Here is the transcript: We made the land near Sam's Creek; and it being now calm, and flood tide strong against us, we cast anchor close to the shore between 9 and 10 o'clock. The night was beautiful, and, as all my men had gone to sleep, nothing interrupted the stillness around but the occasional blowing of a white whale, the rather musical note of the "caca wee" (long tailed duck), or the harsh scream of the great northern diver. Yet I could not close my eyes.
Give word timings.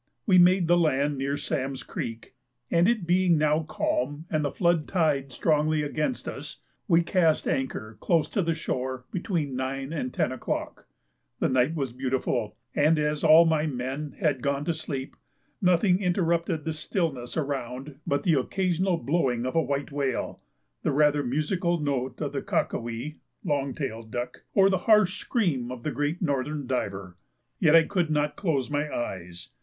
We 0.25 0.39
made 0.39 0.67
the 0.67 0.79
land 0.79 1.19
near 1.19 1.37
Sam's 1.37 1.83
Creek; 1.83 2.33
and 2.71 2.87
it 2.87 3.05
being 3.05 3.37
now 3.37 3.61
calm, 3.61 4.25
and 4.31 4.47
flood 4.51 4.87
tide 4.87 5.31
strong 5.31 5.71
against 5.71 6.27
us, 6.27 6.57
we 6.87 7.03
cast 7.03 7.47
anchor 7.47 7.97
close 7.99 8.27
to 8.29 8.41
the 8.41 8.55
shore 8.55 9.05
between 9.11 9.55
9 9.55 9.93
and 9.93 10.11
10 10.11 10.31
o'clock. 10.31 10.87
The 11.39 11.49
night 11.49 11.75
was 11.75 11.93
beautiful, 11.93 12.55
and, 12.73 12.97
as 12.97 13.23
all 13.23 13.45
my 13.45 13.67
men 13.67 14.13
had 14.17 14.41
gone 14.41 14.65
to 14.65 14.73
sleep, 14.73 15.15
nothing 15.61 16.01
interrupted 16.01 16.65
the 16.65 16.73
stillness 16.73 17.37
around 17.37 17.99
but 18.07 18.23
the 18.23 18.33
occasional 18.39 18.97
blowing 18.97 19.45
of 19.45 19.55
a 19.55 19.61
white 19.61 19.91
whale, 19.91 20.41
the 20.81 20.91
rather 20.91 21.21
musical 21.21 21.79
note 21.79 22.19
of 22.21 22.31
the 22.31 22.41
"caca 22.41 22.81
wee" 22.81 23.17
(long 23.43 23.75
tailed 23.75 24.09
duck), 24.09 24.45
or 24.55 24.67
the 24.67 24.79
harsh 24.89 25.19
scream 25.19 25.71
of 25.71 25.83
the 25.83 25.91
great 25.91 26.23
northern 26.23 26.65
diver. 26.65 27.17
Yet 27.59 27.75
I 27.75 27.83
could 27.83 28.09
not 28.09 28.35
close 28.35 28.71
my 28.71 28.91
eyes. 28.91 29.49